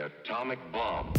[0.00, 1.12] Atomic bomb.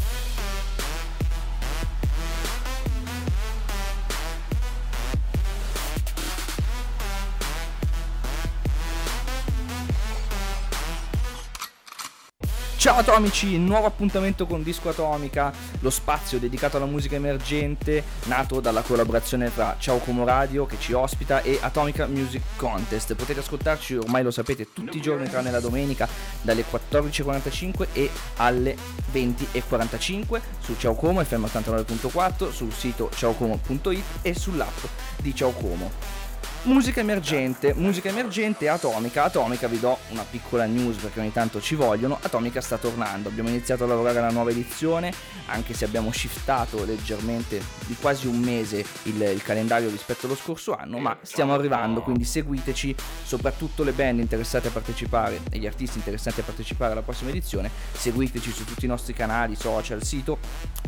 [12.79, 15.51] Ciao atomici, nuovo appuntamento con Disco Atomica,
[15.81, 20.94] lo spazio dedicato alla musica emergente, nato dalla collaborazione tra Ciao Como Radio che ci
[20.94, 23.16] ospita e Atomica Music Contest.
[23.16, 26.07] Potete ascoltarci, ormai lo sapete, tutti i giorni tranne la domenica
[26.42, 28.78] dalle 14.45 e alle
[29.11, 34.85] 20.45 su Ciao Como FM 89.4, sul sito ciaocomo.it e sull'app
[35.17, 36.18] di Ciao Como.
[36.63, 39.23] Musica emergente, musica emergente Atomica.
[39.23, 42.20] Atomica vi do una piccola news perché ogni tanto ci vogliono.
[42.22, 43.30] Atomica sta tornando.
[43.30, 45.12] Abbiamo iniziato a lavorare alla nuova edizione,
[45.45, 50.76] anche se abbiamo shiftato leggermente di quasi un mese il, il calendario rispetto allo scorso
[50.76, 55.98] anno, ma stiamo arrivando, quindi seguiteci, soprattutto le band interessate a partecipare e gli artisti
[55.98, 57.71] interessati a partecipare alla prossima edizione.
[57.94, 60.38] Seguiteci su tutti i nostri canali, social, sito,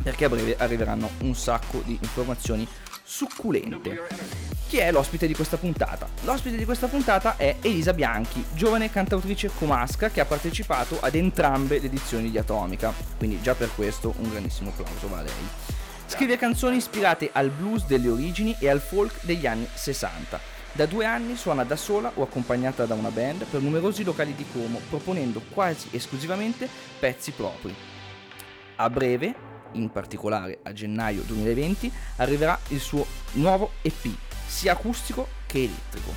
[0.03, 2.67] perché a breve arriveranno un sacco di informazioni
[3.03, 4.40] succulente.
[4.71, 6.07] Chi è l'ospite di questa puntata?
[6.21, 11.77] L'ospite di questa puntata è Elisa Bianchi, giovane cantautrice comasca che ha partecipato ad entrambe
[11.77, 15.33] le edizioni di Atomica, quindi già per questo un grandissimo applauso va a lei.
[16.05, 20.39] Scrive canzoni ispirate al blues delle origini e al folk degli anni 60.
[20.71, 24.45] Da due anni suona da sola o accompagnata da una band per numerosi locali di
[24.53, 27.75] Como, proponendo quasi esclusivamente pezzi propri.
[28.77, 34.07] A breve in particolare a gennaio 2020, arriverà il suo nuovo EP,
[34.51, 36.11] sia acustico che elettrico.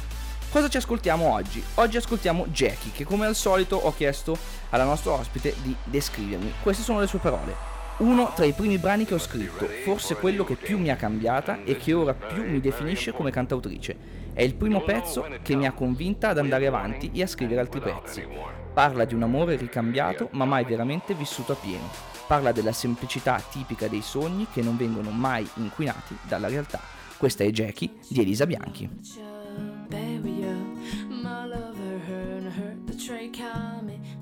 [0.50, 1.62] Cosa ci ascoltiamo oggi?
[1.74, 4.36] Oggi ascoltiamo Jackie, che come al solito ho chiesto
[4.70, 6.54] alla nostra ospite di descrivermi.
[6.60, 7.54] Queste sono le sue parole.
[7.98, 11.62] Uno tra i primi brani che ho scritto, forse quello che più mi ha cambiata
[11.62, 13.96] e che ora più mi definisce come cantautrice.
[14.32, 17.80] È il primo pezzo che mi ha convinta ad andare avanti e a scrivere altri
[17.80, 18.26] pezzi.
[18.72, 23.86] Parla di un amore ricambiato ma mai veramente vissuto a pieno parla della semplicità tipica
[23.86, 27.03] dei sogni che non vengono mai inquinati dalla realtà.
[27.24, 28.86] Questa è Jackie di Elisa Bianchi.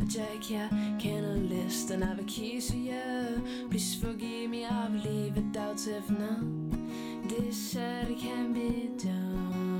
[0.06, 0.68] Jackie, I
[0.98, 3.42] can't list and have a kiss you.
[3.70, 6.44] Please forgive me, I believe it doubts if now
[7.24, 9.71] this said it can be done.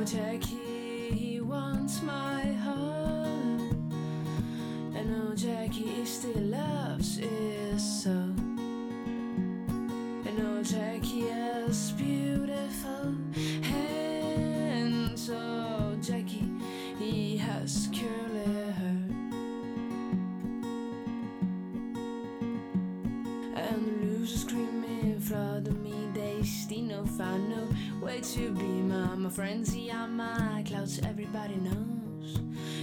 [0.00, 3.72] no Jackie, he wants my heart.
[4.94, 6.89] And no Jackie is still love.
[26.14, 27.06] They still
[27.48, 27.68] no
[28.00, 30.98] way to be my, my frenzy on my clouds.
[31.00, 32.40] Everybody knows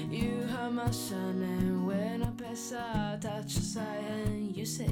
[0.09, 4.89] you are my sun, and when I pass, I touch your side, and you say,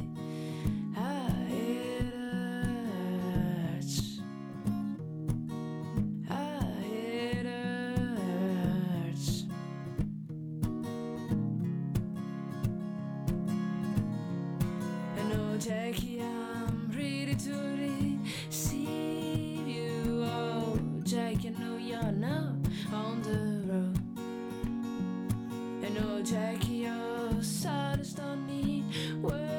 [26.36, 28.84] check your saddest on me.
[29.22, 29.55] Where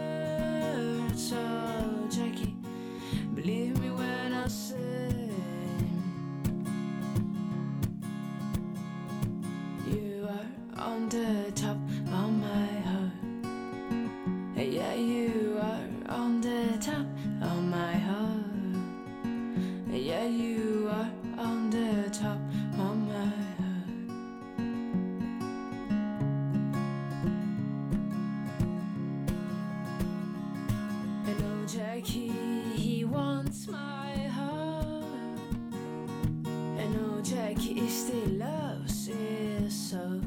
[37.56, 40.20] Jackie still loves sig so.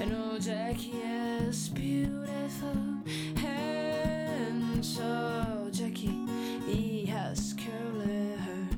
[0.00, 2.76] And oh Jackie is beautiful.
[3.36, 6.26] And so Jackie
[6.66, 8.68] he has curly hair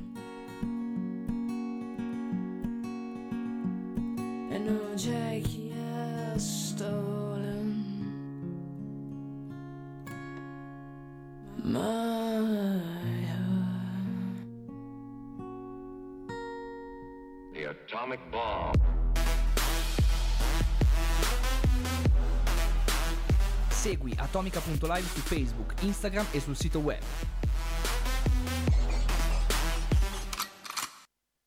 [4.51, 5.73] And oh Jackie
[6.35, 7.85] is stolen.
[11.63, 12.00] My
[17.91, 18.73] atomic bomb.
[23.69, 27.01] Segui atomica.live su Facebook, Instagram e sul sito web.